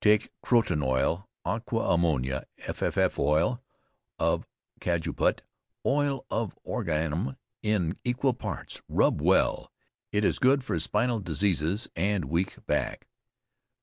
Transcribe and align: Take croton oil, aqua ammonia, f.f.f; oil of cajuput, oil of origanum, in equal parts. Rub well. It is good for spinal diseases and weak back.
Take 0.00 0.30
croton 0.40 0.82
oil, 0.82 1.28
aqua 1.44 1.90
ammonia, 1.92 2.46
f.f.f; 2.56 3.18
oil 3.18 3.62
of 4.18 4.46
cajuput, 4.80 5.40
oil 5.84 6.24
of 6.30 6.56
origanum, 6.66 7.36
in 7.62 7.98
equal 8.02 8.32
parts. 8.32 8.80
Rub 8.88 9.20
well. 9.20 9.70
It 10.10 10.24
is 10.24 10.38
good 10.38 10.64
for 10.64 10.80
spinal 10.80 11.20
diseases 11.20 11.86
and 11.94 12.24
weak 12.24 12.64
back. 12.66 13.08